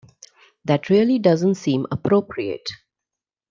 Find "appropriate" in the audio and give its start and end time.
1.91-2.67